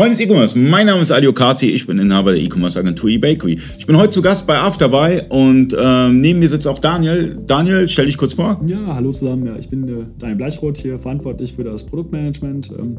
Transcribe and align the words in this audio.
Freunde 0.00 0.16
des 0.16 0.20
E-Commerce, 0.20 0.58
mein 0.58 0.86
Name 0.86 1.02
ist 1.02 1.10
Adio 1.10 1.34
Kasi, 1.34 1.66
ich 1.66 1.86
bin 1.86 1.98
Inhaber 1.98 2.32
der 2.32 2.40
E-Commerce-Agentur 2.40 3.10
eBakery. 3.10 3.58
Ich 3.78 3.86
bin 3.86 3.98
heute 3.98 4.12
zu 4.12 4.22
Gast 4.22 4.46
bei 4.46 4.56
Afterbuy 4.56 5.24
und 5.28 5.76
ähm, 5.78 6.22
neben 6.22 6.38
mir 6.38 6.48
sitzt 6.48 6.66
auch 6.66 6.78
Daniel. 6.78 7.36
Daniel, 7.46 7.86
stell 7.86 8.06
dich 8.06 8.16
kurz 8.16 8.32
vor. 8.32 8.58
Ja, 8.66 8.94
hallo 8.94 9.12
zusammen. 9.12 9.44
Ja, 9.44 9.56
ich 9.58 9.68
bin 9.68 9.86
äh, 9.86 10.06
Daniel 10.18 10.38
Bleichroth 10.38 10.78
hier, 10.78 10.98
verantwortlich 10.98 11.52
für 11.52 11.64
das 11.64 11.84
Produktmanagement. 11.84 12.70
Ähm, 12.78 12.96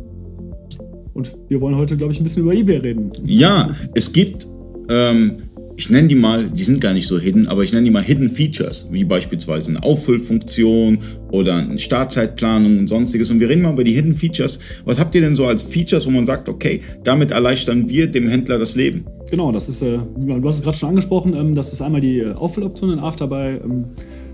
und 1.16 1.36
wir 1.50 1.60
wollen 1.60 1.76
heute, 1.76 1.98
glaube 1.98 2.14
ich, 2.14 2.20
ein 2.20 2.24
bisschen 2.24 2.44
über 2.44 2.54
eBay 2.54 2.78
reden. 2.78 3.12
Ja, 3.26 3.72
es 3.96 4.14
gibt 4.14 4.46
ähm, 4.88 5.38
ich 5.76 5.90
nenne 5.90 6.08
die 6.08 6.16
mal, 6.16 6.50
die 6.50 6.64
sind 6.64 6.82
gar 6.82 6.94
nicht 6.94 7.08
so 7.08 7.20
hidden, 7.20 7.48
aber 7.48 7.64
ich 7.64 7.72
nenne 7.74 7.86
die 7.86 7.92
mal 7.92 8.04
Hidden 8.04 8.32
Features, 8.32 8.90
wie 8.92 9.04
beispielsweise 9.04 9.72
eine 9.72 9.84
Auffüllfunktion 9.84 11.00
oder 11.32 11.56
eine 11.56 11.80
Startzeitplanung 11.80 12.80
und 12.80 12.88
sonstiges. 12.88 13.32
Und 13.32 13.40
wir 13.40 13.50
reden 13.50 13.62
mal 13.62 13.74
über 13.74 13.84
die 13.84 13.94
Hidden 13.94 14.16
Features. 14.16 14.60
Was 14.86 15.00
habt 15.00 15.16
ihr 15.16 15.22
denn 15.22 15.36
so 15.36 15.46
als 15.46 15.64
Features, 15.64 16.06
wo 16.06 16.12
man 16.12 16.26
sagt, 16.26 16.50
okay, 16.50 16.82
damit 17.04 17.32
erleichtern 17.32 17.90
wir 17.90 18.08
dem 18.08 18.28
Händler 18.28 18.60
das 18.60 18.76
Leben? 18.76 19.06
Genau, 19.30 19.52
das 19.52 19.70
ist, 19.70 19.82
äh, 19.82 19.98
du 20.18 20.48
hast 20.48 20.58
es 20.58 20.64
gerade 20.64 20.78
schon 20.78 20.90
angesprochen, 20.90 21.34
ähm, 21.36 21.56
das 21.56 21.72
ist 21.72 21.82
einmal 21.82 22.02
die 22.02 22.20
äh, 22.20 22.34
Auffülloption 22.34 22.92
in 22.92 23.00
Afterbuy. 23.00 23.62
Ähm, 23.64 23.86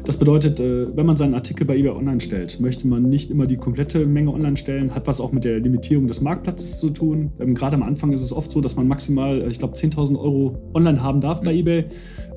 das 0.07 0.15
bedeutet, 0.15 0.61
äh, 0.61 0.95
wenn 0.95 1.05
man 1.05 1.17
seinen 1.17 1.33
Artikel 1.33 1.65
bei 1.65 1.75
eBay 1.75 1.91
online 1.91 2.21
stellt, 2.21 2.61
möchte 2.61 2.87
man 2.87 3.09
nicht 3.09 3.29
immer 3.29 3.45
die 3.45 3.57
komplette 3.57 4.05
Menge 4.05 4.31
online 4.31 4.55
stellen, 4.55 4.95
hat 4.95 5.05
was 5.05 5.19
auch 5.19 5.33
mit 5.33 5.43
der 5.43 5.59
Limitierung 5.59 6.07
des 6.07 6.21
Marktplatzes 6.21 6.79
zu 6.79 6.91
tun. 6.91 7.33
Ähm, 7.41 7.55
gerade 7.55 7.75
am 7.75 7.83
Anfang 7.83 8.13
ist 8.13 8.21
es 8.21 8.31
oft 8.31 8.49
so, 8.49 8.61
dass 8.61 8.77
man 8.77 8.87
maximal, 8.87 9.41
äh, 9.41 9.49
ich 9.49 9.59
glaube, 9.59 9.73
10.000 9.73 10.17
Euro 10.17 10.59
online 10.73 11.03
haben 11.03 11.19
darf 11.19 11.41
bei 11.41 11.53
eBay. 11.53 11.87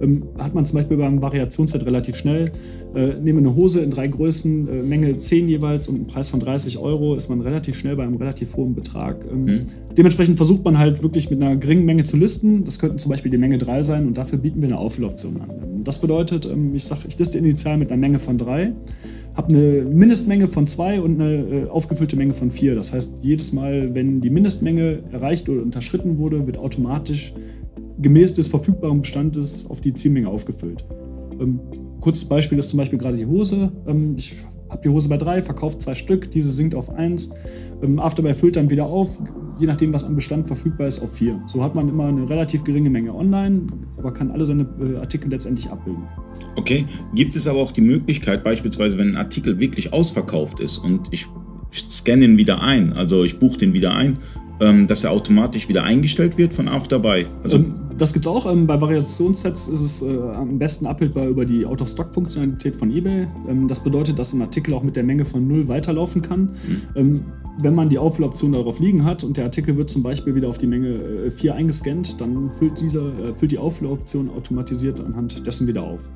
Ähm, 0.00 0.24
hat 0.38 0.52
man 0.52 0.66
zum 0.66 0.78
Beispiel 0.78 0.96
beim 0.96 1.22
Variationsset 1.22 1.86
relativ 1.86 2.16
schnell. 2.16 2.50
Äh, 2.96 3.14
nehme 3.20 3.38
eine 3.38 3.54
Hose 3.54 3.82
in 3.82 3.90
drei 3.90 4.08
Größen, 4.08 4.88
Menge 4.88 5.16
10 5.16 5.48
jeweils 5.48 5.86
und 5.86 5.94
einen 5.94 6.06
Preis 6.08 6.28
von 6.28 6.40
30 6.40 6.78
Euro, 6.78 7.14
ist 7.14 7.28
man 7.28 7.40
relativ 7.40 7.78
schnell 7.78 7.94
bei 7.94 8.02
einem 8.02 8.16
relativ 8.16 8.56
hohen 8.56 8.74
Betrag. 8.74 9.24
Ähm, 9.30 9.44
mhm. 9.44 9.66
Dementsprechend 9.96 10.38
versucht 10.38 10.64
man 10.64 10.76
halt 10.76 11.04
wirklich 11.04 11.30
mit 11.30 11.40
einer 11.40 11.54
geringen 11.54 11.84
Menge 11.84 12.02
zu 12.02 12.16
listen. 12.16 12.64
Das 12.64 12.80
könnten 12.80 12.98
zum 12.98 13.10
Beispiel 13.10 13.30
die 13.30 13.38
Menge 13.38 13.58
3 13.58 13.84
sein 13.84 14.08
und 14.08 14.18
dafür 14.18 14.40
bieten 14.40 14.60
wir 14.60 14.68
eine 14.70 14.78
Auffülloption 14.78 15.40
an. 15.40 15.69
Das 15.84 16.00
bedeutet, 16.00 16.46
ähm, 16.46 16.74
ich 16.74 16.84
sage, 16.84 17.02
ich 17.08 17.18
liste 17.18 17.38
initial 17.38 17.76
mit 17.76 17.90
einer 17.90 18.00
Menge 18.00 18.18
von 18.18 18.38
drei, 18.38 18.72
habe 19.34 19.48
eine 19.48 19.82
Mindestmenge 19.82 20.48
von 20.48 20.66
zwei 20.66 21.00
und 21.00 21.20
eine 21.20 21.34
äh, 21.34 21.68
aufgefüllte 21.68 22.16
Menge 22.16 22.34
von 22.34 22.50
vier. 22.50 22.74
Das 22.74 22.92
heißt, 22.92 23.18
jedes 23.22 23.52
Mal, 23.52 23.94
wenn 23.94 24.20
die 24.20 24.30
Mindestmenge 24.30 25.00
erreicht 25.12 25.48
oder 25.48 25.62
unterschritten 25.62 26.18
wurde, 26.18 26.46
wird 26.46 26.58
automatisch 26.58 27.34
gemäß 28.00 28.34
des 28.34 28.48
verfügbaren 28.48 29.02
Bestandes 29.02 29.68
auf 29.68 29.80
die 29.80 29.94
Zielmenge 29.94 30.28
aufgefüllt. 30.28 30.84
Ähm, 31.40 31.60
kurzes 32.00 32.24
Beispiel 32.24 32.58
ist 32.58 32.70
zum 32.70 32.78
Beispiel 32.78 32.98
gerade 32.98 33.16
die 33.16 33.26
Hose. 33.26 33.70
Ähm, 33.86 34.14
ich 34.16 34.34
habe 34.68 34.82
die 34.82 34.88
Hose 34.88 35.08
bei 35.08 35.16
drei, 35.16 35.42
verkauft 35.42 35.82
zwei 35.82 35.94
Stück, 35.94 36.30
diese 36.30 36.50
sinkt 36.50 36.74
auf 36.74 36.90
eins. 36.90 37.30
Afterbuy 37.96 38.34
füllt 38.34 38.56
dann 38.56 38.70
wieder 38.70 38.86
auf, 38.86 39.20
je 39.60 39.66
nachdem, 39.66 39.92
was 39.92 40.04
am 40.04 40.16
Bestand 40.16 40.46
verfügbar 40.46 40.86
ist, 40.86 41.02
auf 41.02 41.12
vier. 41.12 41.40
So 41.46 41.62
hat 41.62 41.74
man 41.74 41.88
immer 41.88 42.06
eine 42.06 42.28
relativ 42.28 42.64
geringe 42.64 42.90
Menge 42.90 43.14
online, 43.14 43.66
aber 43.98 44.12
kann 44.12 44.30
alle 44.30 44.46
seine 44.46 44.66
äh, 44.80 44.96
Artikel 44.96 45.30
letztendlich 45.30 45.70
abbilden. 45.70 46.02
Okay, 46.56 46.86
gibt 47.14 47.36
es 47.36 47.46
aber 47.46 47.58
auch 47.58 47.72
die 47.72 47.82
Möglichkeit, 47.82 48.42
beispielsweise, 48.42 48.96
wenn 48.98 49.10
ein 49.10 49.16
Artikel 49.16 49.60
wirklich 49.60 49.92
ausverkauft 49.92 50.60
ist 50.60 50.78
und 50.78 51.08
ich 51.10 51.26
scanne 51.72 52.24
ihn 52.24 52.38
wieder 52.38 52.62
ein, 52.62 52.92
also 52.94 53.22
ich 53.22 53.38
buche 53.38 53.58
den 53.58 53.74
wieder 53.74 53.94
ein, 53.94 54.18
ähm, 54.60 54.86
dass 54.86 55.04
er 55.04 55.12
automatisch 55.12 55.68
wieder 55.68 55.84
eingestellt 55.84 56.38
wird 56.38 56.52
von 56.52 56.68
Afterbuy? 56.68 57.26
Also 57.42 57.58
ähm, 57.58 57.74
das 57.96 58.12
gibt 58.12 58.26
es 58.26 58.32
auch. 58.32 58.50
Ähm, 58.50 58.66
bei 58.66 58.80
Variationssets 58.80 59.68
ist 59.68 59.80
es 59.80 60.02
äh, 60.02 60.18
am 60.18 60.58
besten 60.58 60.86
abbildbar 60.86 61.26
über 61.26 61.44
die 61.44 61.66
Out-of-Stock-Funktionalität 61.66 62.74
von 62.74 62.90
eBay. 62.90 63.26
Ähm, 63.48 63.68
das 63.68 63.82
bedeutet, 63.82 64.18
dass 64.18 64.32
ein 64.32 64.40
Artikel 64.40 64.74
auch 64.74 64.82
mit 64.82 64.96
der 64.96 65.04
Menge 65.04 65.24
von 65.24 65.46
0 65.46 65.68
weiterlaufen 65.68 66.22
kann. 66.22 66.52
Mhm. 66.94 67.22
Wenn 67.62 67.74
man 67.74 67.88
die 67.88 67.98
Auffülloption 67.98 68.52
darauf 68.52 68.78
liegen 68.80 69.04
hat 69.04 69.24
und 69.24 69.36
der 69.36 69.44
Artikel 69.44 69.76
wird 69.76 69.90
zum 69.90 70.02
Beispiel 70.02 70.34
wieder 70.34 70.48
auf 70.48 70.58
die 70.58 70.66
Menge 70.66 70.88
äh, 71.26 71.30
4 71.30 71.54
eingescannt, 71.54 72.20
dann 72.20 72.50
füllt, 72.50 72.80
dieser, 72.80 73.06
äh, 73.06 73.34
füllt 73.34 73.52
die 73.52 73.58
Auffülloption 73.58 74.30
automatisiert 74.30 75.00
anhand 75.00 75.46
dessen 75.46 75.66
wieder 75.66 75.82
auf. 75.82 76.08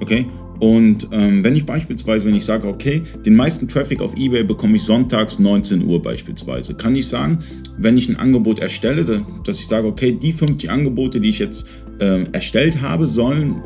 Okay. 0.00 0.26
Und 0.60 1.08
ähm, 1.10 1.42
wenn 1.42 1.56
ich 1.56 1.66
beispielsweise, 1.66 2.26
wenn 2.26 2.36
ich 2.36 2.44
sage, 2.44 2.68
okay, 2.68 3.02
den 3.26 3.34
meisten 3.34 3.66
Traffic 3.66 4.00
auf 4.00 4.16
eBay 4.16 4.44
bekomme 4.44 4.76
ich 4.76 4.84
sonntags 4.84 5.40
19 5.40 5.84
Uhr 5.84 6.00
beispielsweise, 6.00 6.74
kann 6.74 6.94
ich 6.94 7.08
sagen, 7.08 7.40
wenn 7.78 7.96
ich 7.96 8.08
ein 8.08 8.16
Angebot 8.16 8.60
erstelle, 8.60 9.24
dass 9.44 9.58
ich 9.58 9.66
sage, 9.66 9.88
okay, 9.88 10.12
die 10.12 10.32
50 10.32 10.70
Angebote, 10.70 11.20
die 11.20 11.30
ich 11.30 11.40
jetzt 11.40 11.66
ähm, 12.00 12.26
erstellt 12.32 12.80
habe, 12.80 13.08
sollen 13.08 13.60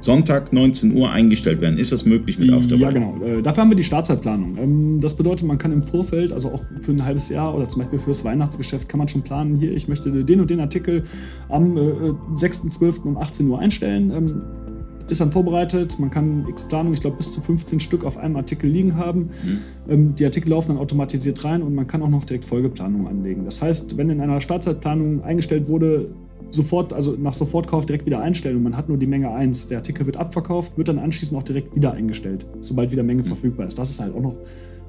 Sonntag 0.00 0.52
19 0.52 0.94
Uhr 0.96 1.10
eingestellt 1.10 1.60
werden. 1.60 1.78
Ist 1.78 1.92
das 1.92 2.04
möglich 2.04 2.38
mit 2.38 2.52
Afterbuy? 2.52 2.80
Ja, 2.80 2.90
genau. 2.90 3.20
Äh, 3.22 3.42
dafür 3.42 3.62
haben 3.62 3.70
wir 3.70 3.76
die 3.76 3.82
Startzeitplanung. 3.82 4.56
Ähm, 4.58 5.00
das 5.00 5.16
bedeutet, 5.16 5.46
man 5.46 5.58
kann 5.58 5.72
im 5.72 5.82
Vorfeld, 5.82 6.32
also 6.32 6.52
auch 6.52 6.62
für 6.82 6.92
ein 6.92 7.04
halbes 7.04 7.28
Jahr 7.28 7.54
oder 7.54 7.68
zum 7.68 7.82
Beispiel 7.82 7.98
für 7.98 8.10
das 8.10 8.24
Weihnachtsgeschäft, 8.24 8.88
kann 8.88 8.98
man 8.98 9.08
schon 9.08 9.22
planen, 9.22 9.56
hier, 9.56 9.72
ich 9.72 9.88
möchte 9.88 10.24
den 10.24 10.40
und 10.40 10.50
den 10.50 10.60
Artikel 10.60 11.04
am 11.48 11.76
6.12. 11.76 12.82
Äh, 12.82 13.08
um 13.08 13.16
18 13.16 13.48
Uhr 13.48 13.58
einstellen. 13.58 14.10
Ähm, 14.10 14.42
ist 15.10 15.20
dann 15.20 15.32
vorbereitet, 15.32 15.98
man 15.98 16.10
kann 16.10 16.46
x 16.48 16.64
Planung, 16.64 16.92
ich 16.92 17.00
glaube 17.00 17.16
bis 17.16 17.32
zu 17.32 17.40
15 17.40 17.80
Stück 17.80 18.04
auf 18.04 18.16
einem 18.16 18.36
Artikel 18.36 18.68
liegen 18.68 18.96
haben. 18.96 19.30
Mhm. 19.42 19.58
Ähm, 19.88 20.14
die 20.14 20.24
Artikel 20.24 20.50
laufen 20.50 20.68
dann 20.68 20.78
automatisiert 20.78 21.44
rein 21.44 21.62
und 21.62 21.74
man 21.74 21.86
kann 21.86 22.02
auch 22.02 22.08
noch 22.08 22.24
direkt 22.24 22.44
Folgeplanung 22.44 23.06
anlegen. 23.06 23.44
Das 23.44 23.62
heißt, 23.62 23.96
wenn 23.96 24.10
in 24.10 24.20
einer 24.20 24.40
Startzeitplanung 24.40 25.22
eingestellt 25.22 25.68
wurde, 25.68 26.10
sofort, 26.50 26.92
also 26.92 27.16
nach 27.18 27.34
Sofortkauf 27.34 27.86
direkt 27.86 28.06
wieder 28.06 28.20
einstellen 28.20 28.56
und 28.56 28.62
man 28.62 28.76
hat 28.76 28.88
nur 28.88 28.98
die 28.98 29.06
Menge 29.06 29.30
1. 29.30 29.68
Der 29.68 29.78
Artikel 29.78 30.06
wird 30.06 30.16
abverkauft, 30.16 30.76
wird 30.76 30.88
dann 30.88 30.98
anschließend 30.98 31.38
auch 31.38 31.42
direkt 31.42 31.74
wieder 31.74 31.92
eingestellt, 31.92 32.46
sobald 32.60 32.90
wieder 32.90 33.02
Menge 33.02 33.22
mhm. 33.22 33.26
verfügbar 33.26 33.66
ist. 33.66 33.78
Das 33.78 33.90
ist 33.90 34.00
halt 34.00 34.14
auch 34.14 34.22
noch 34.22 34.34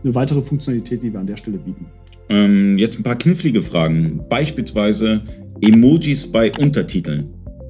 eine 0.04 0.16
weitere 0.16 0.42
Funktionalität, 0.42 1.04
die 1.04 1.12
wir 1.12 1.20
an 1.20 1.28
der 1.28 1.38
Stelle 1.38 1.58
bieten. 1.58 1.86
Ähm, 2.30 2.78
jetzt 2.78 3.00
ein 3.00 3.04
paar 3.04 3.18
knifflige 3.18 3.62
Fragen. 3.62 4.22
Beispielsweise 4.30 5.22
Emojis 5.62 6.32
bei 6.32 6.52
Untertiteln. 6.60 7.28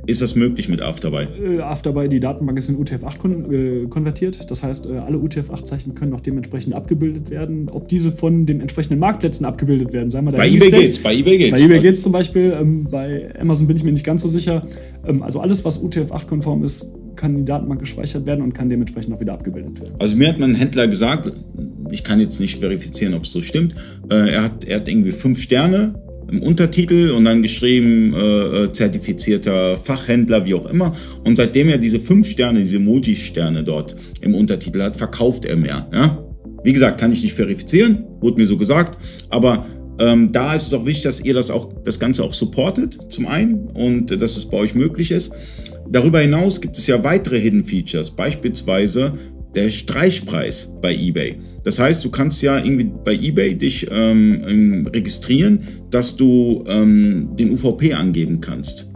Ist 0.10 0.24
das 0.24 0.36
möglich 0.36 0.70
mit 0.70 0.82
Afterbuy? 0.82 1.28
Äh, 1.40 1.60
Afterbuy, 1.62 2.10
die 2.10 2.20
Datenbank 2.20 2.58
ist 2.58 2.68
in 2.68 2.84
UTF-8 2.84 3.18
kon 3.20 3.54
äh, 3.54 3.86
konvertiert. 3.88 4.50
Das 4.50 4.64
heißt, 4.64 4.88
äh, 4.88 4.98
alle 4.98 5.18
UTF-8-Zeichen 5.18 5.94
können 5.94 6.14
auch 6.14 6.20
dementsprechend 6.20 6.74
abgebildet 6.74 7.30
werden. 7.30 7.70
Ob 7.70 7.88
diese 7.88 8.12
von 8.12 8.48
den 8.48 8.60
entsprechenden 8.60 9.00
Marktplätzen 9.00 9.46
abgebildet 9.46 9.94
werden, 9.94 10.10
sagen 10.10 10.26
wir 10.26 10.32
da 10.32 10.40
Bei 10.40 10.50
eBay 10.50 10.72
geht's, 10.72 10.98
bei 10.98 11.14
eBay 11.14 11.38
geht's. 11.38 11.52
Bei 11.52 11.64
eBay 11.64 11.80
geht's 11.80 12.02
zum 12.02 12.12
Beispiel. 12.12 12.58
Ähm, 12.60 12.88
bei 12.90 13.30
Amazon 13.40 13.68
bin 13.68 13.78
ich 13.78 13.84
mir 13.84 13.92
nicht 13.92 14.04
ganz 14.04 14.24
so 14.24 14.30
sicher. 14.30 14.66
Ähm, 15.06 15.22
also 15.22 15.42
alles, 15.42 15.64
was 15.64 15.84
UTF-8-konform 15.84 16.64
ist, 16.64 16.96
kann 17.16 17.34
in 17.34 17.38
die 17.40 17.46
Datenbank 17.46 17.80
gespeichert 17.80 18.26
werden 18.26 18.42
und 18.42 18.54
kann 18.54 18.70
dementsprechend 18.70 19.14
auch 19.14 19.20
wieder 19.20 19.34
abgebildet 19.34 19.80
werden. 19.80 19.94
Also 20.00 20.16
mir 20.16 20.30
hat 20.30 20.40
mein 20.40 20.56
Händler 20.56 20.88
gesagt, 20.88 21.32
ich 21.92 22.04
kann 22.04 22.20
jetzt 22.20 22.40
nicht 22.40 22.60
verifizieren, 22.60 23.14
ob 23.14 23.26
es 23.26 23.32
so 23.32 23.42
stimmt, 23.42 23.76
äh, 24.10 24.32
er, 24.32 24.44
hat, 24.44 24.66
er 24.66 24.78
hat 24.78 24.88
irgendwie 24.88 25.12
fünf 25.12 25.40
Sterne 25.40 25.94
im 26.32 26.42
Untertitel 26.42 27.12
und 27.12 27.26
dann 27.26 27.42
geschrieben 27.42 28.14
äh, 28.14 28.64
äh, 28.64 28.72
zertifizierter 28.72 29.78
Fachhändler, 29.78 30.46
wie 30.46 30.54
auch 30.54 30.70
immer. 30.70 30.96
Und 31.24 31.36
seitdem 31.36 31.70
er 31.70 31.78
diese 31.78 32.00
fünf 32.00 32.28
Sterne, 32.28 32.62
diese 32.62 32.78
Emoji-Sterne 32.78 33.64
dort 33.64 33.96
im 34.22 34.36
Untertitel 34.36 34.82
hat, 34.82 34.98
verkauft 34.98 35.46
er 35.46 35.56
mehr. 35.56 35.88
Ja? 35.94 36.24
Wie 36.64 36.74
gesagt, 36.74 37.00
kann 37.00 37.12
ich 37.12 37.24
nicht 37.24 37.34
verifizieren, 37.34 38.06
wurde 38.20 38.42
mir 38.42 38.48
so 38.48 38.58
gesagt, 38.58 38.98
aber 39.30 39.66
ähm, 40.00 40.32
da 40.32 40.54
ist 40.54 40.68
es 40.68 40.74
auch 40.74 40.86
wichtig, 40.86 41.04
dass 41.04 41.24
ihr 41.24 41.34
das 41.34 41.52
auch 41.52 41.74
das 41.84 42.00
Ganze 42.00 42.24
auch 42.24 42.34
supportet, 42.34 42.98
zum 43.10 43.28
einen, 43.28 43.68
und 43.70 44.12
äh, 44.12 44.18
dass 44.18 44.38
es 44.38 44.46
bei 44.46 44.58
euch 44.58 44.76
möglich 44.76 45.12
ist. 45.12 45.34
Darüber 45.90 46.20
hinaus 46.20 46.62
gibt 46.62 46.78
es 46.78 46.88
ja 46.88 47.04
weitere 47.04 47.40
Hidden 47.40 47.66
Features, 47.66 48.12
beispielsweise 48.12 49.14
der 49.56 49.70
Streichpreis 49.70 50.74
bei 50.82 50.96
eBay. 50.96 51.36
Das 51.64 51.80
heißt, 51.80 52.04
du 52.06 52.10
kannst 52.10 52.42
ja 52.42 52.58
irgendwie 52.58 52.92
bei 53.04 53.14
eBay 53.14 53.56
dich 53.56 53.88
ähm, 53.92 54.88
registrieren, 54.94 55.62
dass 55.90 56.16
du 56.16 56.64
ähm, 56.68 57.30
den 57.38 57.52
UVP 57.52 57.94
angeben 57.94 58.42
kannst. 58.42 58.92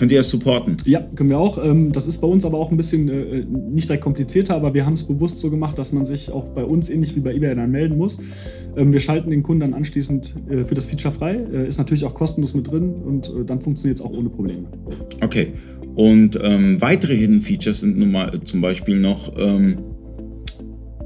Könnt 0.00 0.12
ihr 0.12 0.18
das 0.18 0.30
supporten? 0.30 0.78
Ja, 0.86 1.06
können 1.14 1.28
wir 1.28 1.38
auch. 1.38 1.62
Ähm, 1.62 1.92
das 1.92 2.06
ist 2.06 2.18
bei 2.22 2.26
uns 2.26 2.46
aber 2.46 2.58
auch 2.58 2.70
ein 2.70 2.76
bisschen 2.78 3.08
äh, 3.08 3.44
nicht 3.44 3.88
direkt 3.88 4.02
komplizierter, 4.02 4.54
aber 4.54 4.72
wir 4.72 4.86
haben 4.86 4.94
es 4.94 5.02
bewusst 5.02 5.40
so 5.40 5.50
gemacht, 5.50 5.78
dass 5.78 5.92
man 5.92 6.06
sich 6.06 6.32
auch 6.32 6.44
bei 6.54 6.64
uns 6.64 6.88
ähnlich 6.88 7.14
wie 7.16 7.20
bei 7.20 7.34
eBay 7.34 7.54
dann 7.54 7.70
melden 7.70 7.98
muss. 7.98 8.18
Ähm, 8.76 8.94
wir 8.94 9.00
schalten 9.00 9.28
den 9.28 9.42
Kunden 9.42 9.60
dann 9.60 9.74
anschließend 9.74 10.34
äh, 10.48 10.64
für 10.64 10.74
das 10.74 10.86
Feature 10.86 11.12
frei. 11.12 11.34
Äh, 11.52 11.68
ist 11.68 11.76
natürlich 11.76 12.06
auch 12.06 12.14
kostenlos 12.14 12.54
mit 12.54 12.70
drin 12.70 12.94
und 13.04 13.30
dann 13.46 13.60
funktioniert 13.60 13.98
es 13.98 14.04
auch 14.04 14.12
ohne 14.12 14.30
Probleme. 14.30 14.64
Okay. 15.20 15.48
Und 15.94 16.38
ähm, 16.42 16.80
weitere 16.80 17.16
Hidden 17.16 17.40
Features 17.40 17.80
sind 17.80 17.98
nun 17.98 18.12
mal 18.12 18.40
zum 18.42 18.60
Beispiel 18.60 18.98
noch 18.98 19.32
ähm, 19.38 19.78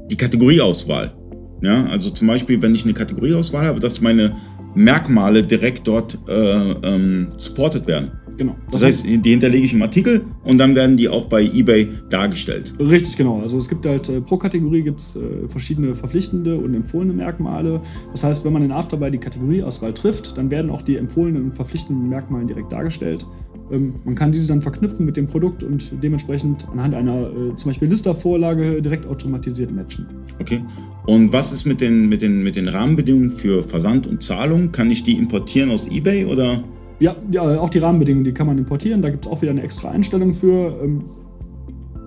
die 0.09 0.15
Kategorieauswahl. 0.15 1.13
Ja, 1.61 1.85
also 1.87 2.09
zum 2.09 2.27
Beispiel, 2.27 2.61
wenn 2.61 2.75
ich 2.75 2.83
eine 2.83 2.93
Kategorieauswahl 2.93 3.65
habe, 3.65 3.79
dass 3.79 4.01
meine 4.01 4.35
Merkmale 4.75 5.41
direkt 5.41 5.87
dort 5.87 6.19
äh, 6.27 6.71
ähm, 6.83 7.29
supported 7.37 7.87
werden. 7.87 8.11
Genau. 8.37 8.55
Das, 8.65 8.81
das 8.81 8.83
heißt, 8.83 9.05
die 9.05 9.29
hinterlege 9.29 9.65
ich 9.65 9.73
im 9.73 9.81
Artikel 9.81 10.25
und 10.43 10.57
dann 10.57 10.75
werden 10.75 10.97
die 10.97 11.07
auch 11.07 11.25
bei 11.25 11.43
eBay 11.43 11.87
dargestellt. 12.09 12.73
Richtig, 12.79 13.15
genau. 13.15 13.39
Also 13.41 13.57
es 13.57 13.69
gibt 13.69 13.85
halt 13.85 14.09
äh, 14.09 14.19
pro 14.19 14.37
Kategorie 14.37 14.83
gibt 14.83 14.99
es 14.99 15.15
äh, 15.15 15.47
verschiedene 15.47 15.93
verpflichtende 15.95 16.57
und 16.57 16.73
empfohlene 16.73 17.13
Merkmale. 17.13 17.81
Das 18.11 18.25
heißt, 18.25 18.43
wenn 18.43 18.51
man 18.51 18.63
in 18.63 18.73
Afterbuy 18.73 19.09
die 19.09 19.17
Kategorieauswahl 19.17 19.93
trifft, 19.93 20.37
dann 20.37 20.51
werden 20.51 20.69
auch 20.69 20.81
die 20.81 20.97
empfohlenen 20.97 21.45
und 21.45 21.55
verpflichtenden 21.55 22.09
Merkmale 22.09 22.45
direkt 22.45 22.71
dargestellt. 22.71 23.25
Ähm, 23.71 23.95
man 24.03 24.15
kann 24.15 24.31
diese 24.31 24.47
dann 24.47 24.61
verknüpfen 24.61 25.05
mit 25.05 25.17
dem 25.17 25.25
Produkt 25.25 25.63
und 25.63 25.91
dementsprechend 26.03 26.67
anhand 26.69 26.93
einer 26.95 27.29
äh, 27.29 27.55
zum 27.55 27.69
Beispiel 27.69 27.87
Lister-Vorlage 27.87 28.81
direkt 28.81 29.05
automatisiert 29.05 29.71
matchen. 29.71 30.05
Okay. 30.39 30.61
Und 31.05 31.31
was 31.33 31.51
ist 31.51 31.65
mit 31.65 31.81
den, 31.81 32.09
mit, 32.09 32.21
den, 32.21 32.43
mit 32.43 32.55
den 32.55 32.67
Rahmenbedingungen 32.67 33.31
für 33.31 33.63
Versand 33.63 34.07
und 34.07 34.23
Zahlung? 34.23 34.71
Kann 34.71 34.89
ich 34.91 35.03
die 35.03 35.17
importieren 35.17 35.71
aus 35.71 35.87
eBay 35.87 36.25
oder? 36.25 36.63
Ja, 36.99 37.15
ja 37.31 37.59
auch 37.59 37.69
die 37.69 37.79
Rahmenbedingungen, 37.79 38.23
die 38.23 38.33
kann 38.33 38.47
man 38.47 38.57
importieren. 38.57 39.01
Da 39.01 39.09
gibt 39.09 39.25
es 39.25 39.31
auch 39.31 39.41
wieder 39.41 39.51
eine 39.51 39.63
extra 39.63 39.91
Einstellung 39.91 40.33
für. 40.33 40.79
Ähm, 40.83 41.03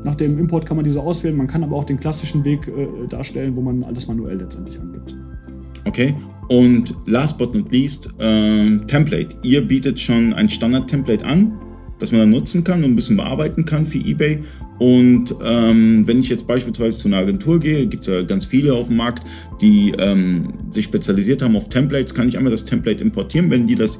nach 0.04 0.14
dem 0.14 0.38
Import 0.38 0.64
kann 0.64 0.76
man 0.76 0.84
diese 0.84 1.00
auswählen. 1.00 1.36
Man 1.36 1.48
kann 1.48 1.64
aber 1.64 1.76
auch 1.76 1.84
den 1.84 1.98
klassischen 1.98 2.44
Weg 2.44 2.68
äh, 2.68 3.06
darstellen, 3.08 3.56
wo 3.56 3.60
man 3.60 3.82
alles 3.82 4.06
manuell 4.06 4.38
letztendlich 4.38 4.80
angibt. 4.80 5.16
Okay. 5.84 6.14
Und 6.48 6.94
last 7.06 7.38
but 7.38 7.54
not 7.54 7.70
least, 7.70 8.10
äh, 8.18 8.78
Template. 8.86 9.36
Ihr 9.42 9.60
bietet 9.60 10.00
schon 10.00 10.32
ein 10.32 10.48
Standard-Template 10.48 11.24
an, 11.24 11.52
das 11.98 12.10
man 12.10 12.22
dann 12.22 12.30
nutzen 12.30 12.64
kann 12.64 12.84
und 12.84 12.92
ein 12.92 12.96
bisschen 12.96 13.16
bearbeiten 13.16 13.64
kann 13.64 13.86
für 13.86 13.98
eBay. 13.98 14.38
Und 14.78 15.34
ähm, 15.44 16.06
wenn 16.06 16.20
ich 16.20 16.28
jetzt 16.28 16.46
beispielsweise 16.46 16.98
zu 16.98 17.08
einer 17.08 17.18
Agentur 17.18 17.58
gehe, 17.58 17.86
gibt 17.86 18.06
es 18.06 18.14
ja 18.14 18.22
ganz 18.22 18.46
viele 18.46 18.72
auf 18.72 18.86
dem 18.86 18.96
Markt, 18.96 19.24
die 19.60 19.92
ähm, 19.98 20.42
sich 20.70 20.84
spezialisiert 20.84 21.42
haben 21.42 21.56
auf 21.56 21.68
Templates, 21.68 22.14
kann 22.14 22.28
ich 22.28 22.36
einmal 22.36 22.52
das 22.52 22.64
Template 22.64 23.02
importieren, 23.02 23.50
wenn 23.50 23.66
die 23.66 23.74
das 23.74 23.98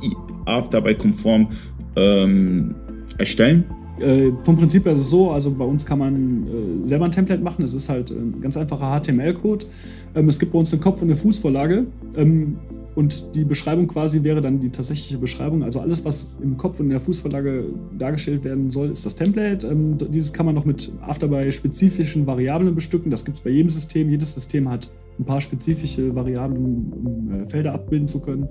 dabei 0.71 0.95
konform 0.95 1.49
ähm, 1.97 2.75
erstellen. 3.19 3.65
Äh, 4.01 4.33
vom 4.45 4.57
Prinzip 4.57 4.85
her 4.85 4.93
ist 4.93 5.01
es 5.01 5.11
so, 5.11 5.31
also 5.31 5.53
bei 5.55 5.65
uns 5.65 5.85
kann 5.85 5.99
man 5.99 6.47
äh, 6.47 6.87
selber 6.87 7.05
ein 7.05 7.11
Template 7.11 7.43
machen. 7.43 7.65
Es 7.65 7.75
ist 7.75 7.89
halt 7.89 8.11
ein 8.11 8.41
ganz 8.41 8.57
einfacher 8.57 9.01
HTML-Code. 9.01 9.67
Ähm, 10.15 10.29
es 10.29 10.39
gibt 10.39 10.53
bei 10.53 10.59
uns 10.59 10.73
einen 10.73 10.83
Kopf 10.83 11.03
und 11.03 11.09
eine 11.09 11.17
Fußvorlage. 11.17 11.87
Ähm, 12.17 12.57
und 12.95 13.37
die 13.37 13.45
Beschreibung 13.45 13.87
quasi 13.87 14.25
wäre 14.25 14.41
dann 14.41 14.59
die 14.59 14.71
tatsächliche 14.71 15.19
Beschreibung. 15.19 15.63
Also 15.63 15.79
alles, 15.79 16.05
was 16.05 16.35
im 16.43 16.57
Kopf 16.57 16.81
und 16.81 16.87
in 16.87 16.91
der 16.91 17.01
Fußvorlage 17.01 17.67
dargestellt 17.97 18.43
werden 18.43 18.71
soll, 18.71 18.91
ist 18.91 19.07
das 19.07 19.15
Template. 19.15 19.67
Ähm, 19.69 19.97
dieses 20.11 20.33
kann 20.33 20.47
man 20.47 20.55
noch 20.55 20.65
mit 20.65 20.93
Afterby 21.03 21.53
spezifischen 21.53 22.27
Variablen 22.27 22.75
bestücken. 22.75 23.11
Das 23.11 23.25
gibt 23.25 23.39
es 23.39 23.45
bei 23.45 23.51
jedem 23.51 23.71
System. 23.71 24.11
Jedes 24.11 24.35
System 24.35 24.69
hat 24.69 24.91
ein 25.19 25.25
paar 25.25 25.41
spezifische 25.41 26.15
Variablen, 26.15 26.93
um 26.93 27.31
äh, 27.31 27.49
Felder 27.49 27.75
abbilden 27.75 28.07
zu 28.07 28.21
können. 28.21 28.49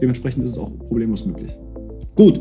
Dementsprechend 0.00 0.44
ist 0.44 0.52
es 0.52 0.58
auch 0.58 0.76
problemlos 0.78 1.24
möglich. 1.24 1.56
Gut, 2.16 2.40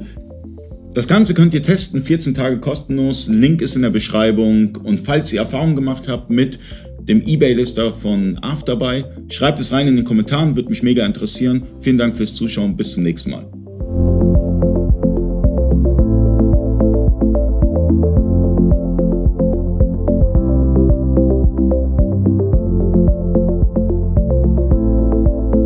das 0.95 1.09
Ganze 1.09 1.33
könnt 1.33 1.53
ihr 1.53 1.61
testen, 1.61 2.01
14 2.01 2.33
Tage 2.33 2.57
kostenlos. 2.59 3.27
Link 3.27 3.61
ist 3.61 3.75
in 3.75 3.81
der 3.81 3.89
Beschreibung. 3.89 4.77
Und 4.77 5.01
falls 5.01 5.33
ihr 5.33 5.41
Erfahrung 5.41 5.75
gemacht 5.75 6.07
habt 6.07 6.29
mit 6.29 6.57
dem 7.01 7.21
eBay-Lister 7.21 7.93
von 7.93 8.39
Afterbuy, 8.41 9.03
schreibt 9.29 9.59
es 9.59 9.73
rein 9.73 9.89
in 9.89 9.97
den 9.97 10.05
Kommentaren, 10.05 10.55
würde 10.55 10.69
mich 10.69 10.83
mega 10.83 11.05
interessieren. 11.05 11.63
Vielen 11.81 11.97
Dank 11.97 12.15
fürs 12.15 12.33
Zuschauen, 12.33 12.77
bis 12.77 12.91
zum 12.91 13.03
nächsten 13.03 13.31
Mal. 13.31 13.45